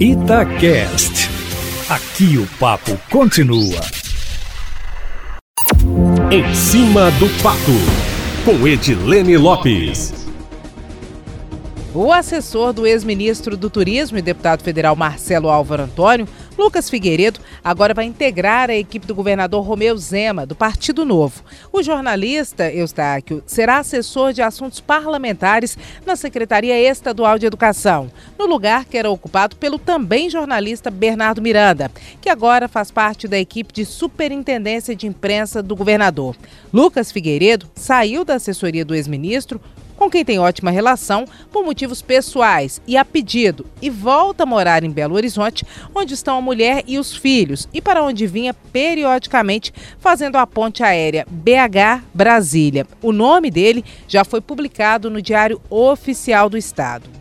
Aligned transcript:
Itacast. 0.00 1.28
Aqui 1.88 2.38
o 2.38 2.46
papo 2.60 2.96
continua. 3.10 3.80
Em 6.30 6.54
cima 6.54 7.10
do 7.18 7.28
papo, 7.42 7.72
com 8.44 8.64
Edilene 8.64 9.36
Lopes. 9.36 10.14
O 11.92 12.12
assessor 12.12 12.72
do 12.72 12.86
ex-ministro 12.86 13.56
do 13.56 13.68
Turismo 13.68 14.16
e 14.16 14.22
deputado 14.22 14.62
federal 14.62 14.94
Marcelo 14.94 15.48
Álvaro 15.48 15.82
Antônio, 15.82 16.28
Lucas 16.58 16.90
Figueiredo, 16.90 17.38
agora 17.62 17.94
vai 17.94 18.04
integrar 18.04 18.68
a 18.68 18.74
equipe 18.74 19.06
do 19.06 19.14
governador 19.14 19.64
Romeu 19.64 19.96
Zema, 19.96 20.44
do 20.44 20.56
Partido 20.56 21.04
Novo. 21.04 21.44
O 21.72 21.84
jornalista 21.84 22.68
Eustáquio 22.72 23.44
será 23.46 23.78
assessor 23.78 24.32
de 24.32 24.42
assuntos 24.42 24.80
parlamentares 24.80 25.78
na 26.04 26.16
Secretaria 26.16 26.76
Estadual 26.76 27.38
de 27.38 27.46
Educação, 27.46 28.10
no 28.36 28.44
lugar 28.44 28.86
que 28.86 28.98
era 28.98 29.08
ocupado 29.08 29.54
pelo 29.54 29.78
também 29.78 30.28
jornalista 30.28 30.90
Bernardo 30.90 31.40
Miranda, 31.40 31.92
que 32.20 32.28
agora 32.28 32.66
faz 32.66 32.90
parte 32.90 33.28
da 33.28 33.38
equipe 33.38 33.72
de 33.72 33.84
superintendência 33.84 34.96
de 34.96 35.06
imprensa 35.06 35.62
do 35.62 35.76
governador. 35.76 36.34
Lucas 36.72 37.12
Figueiredo 37.12 37.70
saiu 37.76 38.24
da 38.24 38.34
assessoria 38.34 38.84
do 38.84 38.96
ex-ministro 38.96 39.60
com 39.98 40.08
quem 40.08 40.24
tem 40.24 40.38
ótima 40.38 40.70
relação 40.70 41.26
por 41.50 41.64
motivos 41.64 42.00
pessoais 42.00 42.80
e 42.86 42.96
a 42.96 43.04
pedido, 43.04 43.66
e 43.82 43.90
volta 43.90 44.44
a 44.44 44.46
morar 44.46 44.84
em 44.84 44.90
Belo 44.90 45.16
Horizonte, 45.16 45.66
onde 45.94 46.14
estão 46.14 46.38
a 46.38 46.40
mulher 46.40 46.84
e 46.86 46.98
os 46.98 47.14
filhos, 47.14 47.68
e 47.74 47.82
para 47.82 48.02
onde 48.02 48.26
vinha 48.26 48.54
periodicamente 48.54 49.72
fazendo 49.98 50.36
a 50.36 50.46
ponte 50.46 50.82
aérea 50.82 51.26
BH 51.28 52.04
Brasília. 52.14 52.86
O 53.02 53.12
nome 53.12 53.50
dele 53.50 53.84
já 54.06 54.24
foi 54.24 54.40
publicado 54.40 55.10
no 55.10 55.20
Diário 55.20 55.60
Oficial 55.68 56.48
do 56.48 56.56
Estado. 56.56 57.17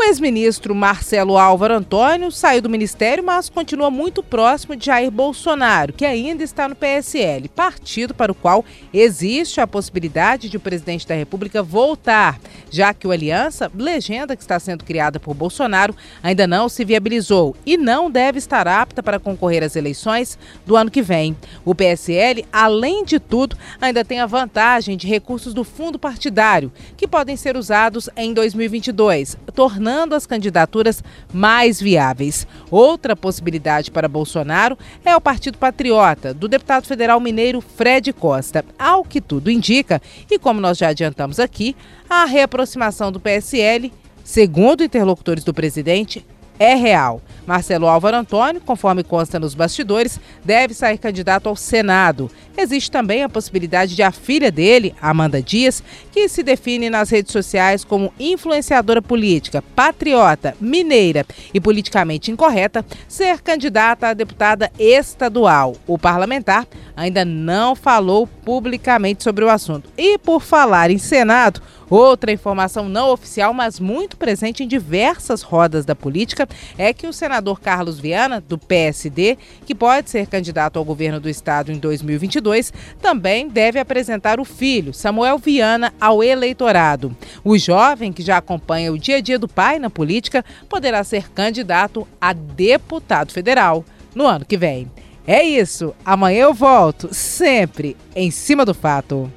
O 0.00 0.02
ex-ministro 0.04 0.76
Marcelo 0.76 1.36
Álvaro 1.36 1.74
Antônio 1.74 2.30
saiu 2.30 2.62
do 2.62 2.70
ministério, 2.70 3.24
mas 3.24 3.48
continua 3.48 3.90
muito 3.90 4.22
próximo 4.22 4.76
de 4.76 4.86
Jair 4.86 5.10
Bolsonaro, 5.10 5.92
que 5.92 6.06
ainda 6.06 6.44
está 6.44 6.68
no 6.68 6.76
PSL, 6.76 7.48
partido 7.48 8.14
para 8.14 8.30
o 8.30 8.34
qual 8.34 8.64
existe 8.94 9.60
a 9.60 9.66
possibilidade 9.66 10.48
de 10.48 10.56
o 10.56 10.60
presidente 10.60 11.04
da 11.04 11.16
República 11.16 11.64
voltar, 11.64 12.38
já 12.70 12.94
que 12.94 13.08
o 13.08 13.10
Aliança, 13.10 13.72
legenda 13.74 14.36
que 14.36 14.42
está 14.42 14.60
sendo 14.60 14.84
criada 14.84 15.18
por 15.18 15.34
Bolsonaro, 15.34 15.96
ainda 16.22 16.46
não 16.46 16.68
se 16.68 16.84
viabilizou 16.84 17.56
e 17.66 17.76
não 17.76 18.08
deve 18.08 18.38
estar 18.38 18.68
apta 18.68 19.02
para 19.02 19.18
concorrer 19.18 19.64
às 19.64 19.74
eleições 19.74 20.38
do 20.64 20.76
ano 20.76 20.92
que 20.92 21.02
vem. 21.02 21.36
O 21.64 21.74
PSL, 21.74 22.46
além 22.52 23.04
de 23.04 23.18
tudo, 23.18 23.58
ainda 23.80 24.04
tem 24.04 24.20
a 24.20 24.26
vantagem 24.26 24.96
de 24.96 25.08
recursos 25.08 25.52
do 25.52 25.64
fundo 25.64 25.98
partidário, 25.98 26.70
que 26.96 27.08
podem 27.08 27.36
ser 27.36 27.56
usados 27.56 28.08
em 28.16 28.32
2022, 28.32 29.36
tornando 29.52 29.87
tornando 29.88 30.14
as 30.14 30.26
candidaturas 30.26 31.02
mais 31.32 31.80
viáveis. 31.80 32.46
Outra 32.70 33.16
possibilidade 33.16 33.90
para 33.90 34.06
Bolsonaro 34.06 34.76
é 35.02 35.16
o 35.16 35.20
Partido 35.20 35.56
Patriota, 35.56 36.34
do 36.34 36.46
deputado 36.46 36.86
federal 36.86 37.18
mineiro 37.18 37.62
Fred 37.62 38.12
Costa. 38.12 38.62
Ao 38.78 39.02
que 39.02 39.18
tudo 39.18 39.50
indica, 39.50 40.02
e 40.30 40.38
como 40.38 40.60
nós 40.60 40.76
já 40.76 40.88
adiantamos 40.88 41.40
aqui, 41.40 41.74
a 42.08 42.26
reaproximação 42.26 43.10
do 43.10 43.18
PSL, 43.18 43.90
segundo 44.22 44.84
interlocutores 44.84 45.42
do 45.42 45.54
presidente, 45.54 46.24
é 46.58 46.74
real. 46.74 47.22
Marcelo 47.46 47.86
Álvaro 47.86 48.18
Antônio, 48.18 48.60
conforme 48.60 49.02
consta 49.02 49.40
nos 49.40 49.54
bastidores, 49.54 50.20
deve 50.44 50.74
sair 50.74 50.98
candidato 50.98 51.48
ao 51.48 51.56
Senado. 51.56 52.30
Existe 52.54 52.90
também 52.90 53.22
a 53.22 53.28
possibilidade 53.28 53.96
de 53.96 54.02
a 54.02 54.12
filha 54.12 54.52
dele, 54.52 54.94
Amanda 55.00 55.40
Dias, 55.40 55.82
que 56.12 56.28
se 56.28 56.42
define 56.42 56.90
nas 56.90 57.08
redes 57.08 57.32
sociais 57.32 57.84
como 57.84 58.12
influenciadora 58.20 59.00
política, 59.00 59.64
patriota, 59.74 60.54
mineira 60.60 61.24
e 61.54 61.58
politicamente 61.58 62.30
incorreta, 62.30 62.84
ser 63.08 63.40
candidata 63.40 64.08
a 64.08 64.14
deputada 64.14 64.70
estadual. 64.78 65.74
O 65.86 65.96
parlamentar 65.96 66.66
ainda 66.94 67.24
não 67.24 67.74
falou 67.74 68.26
publicamente 68.26 69.24
sobre 69.24 69.42
o 69.42 69.48
assunto. 69.48 69.88
E 69.96 70.18
por 70.18 70.42
falar 70.42 70.90
em 70.90 70.98
Senado, 70.98 71.62
outra 71.90 72.32
informação 72.32 72.88
não 72.88 73.10
oficial, 73.10 73.52
mas 73.52 73.80
muito 73.80 74.16
presente 74.16 74.62
em 74.62 74.68
diversas 74.68 75.42
rodas 75.42 75.84
da 75.84 75.94
política, 75.94 76.48
é 76.76 76.92
que 76.92 77.06
o 77.06 77.12
senador 77.12 77.60
Carlos 77.60 77.98
Viana, 77.98 78.40
do 78.40 78.58
PSD, 78.58 79.38
que 79.66 79.74
pode 79.74 80.10
ser 80.10 80.26
candidato 80.26 80.78
ao 80.78 80.84
governo 80.84 81.20
do 81.20 81.28
estado 81.28 81.72
em 81.72 81.78
2022, 81.78 82.72
também 83.00 83.48
deve 83.48 83.78
apresentar 83.78 84.40
o 84.40 84.44
filho, 84.44 84.92
Samuel 84.92 85.38
Viana, 85.38 85.92
ao 86.00 86.22
eleitorado. 86.22 87.16
O 87.44 87.56
jovem, 87.58 88.12
que 88.12 88.22
já 88.22 88.38
acompanha 88.38 88.92
o 88.92 88.98
dia 88.98 89.16
a 89.16 89.20
dia 89.20 89.38
do 89.38 89.48
pai 89.48 89.78
na 89.78 89.90
política, 89.90 90.44
poderá 90.68 91.02
ser 91.04 91.30
candidato 91.30 92.06
a 92.20 92.32
deputado 92.32 93.32
federal 93.32 93.84
no 94.14 94.26
ano 94.26 94.44
que 94.44 94.56
vem. 94.56 94.90
É 95.26 95.42
isso. 95.42 95.94
Amanhã 96.04 96.44
eu 96.44 96.54
volto, 96.54 97.10
sempre 97.12 97.96
em 98.16 98.30
cima 98.30 98.64
do 98.64 98.72
fato. 98.72 99.30